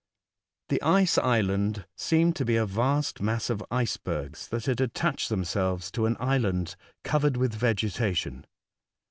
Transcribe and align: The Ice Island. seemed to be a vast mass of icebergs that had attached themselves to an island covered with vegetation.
The 0.69 0.81
Ice 0.81 1.19
Island. 1.19 1.85
seemed 1.95 2.35
to 2.37 2.43
be 2.43 2.55
a 2.55 2.65
vast 2.65 3.21
mass 3.21 3.51
of 3.51 3.63
icebergs 3.69 4.47
that 4.47 4.65
had 4.65 4.81
attached 4.81 5.29
themselves 5.29 5.91
to 5.91 6.07
an 6.07 6.17
island 6.19 6.75
covered 7.03 7.37
with 7.37 7.53
vegetation. 7.53 8.47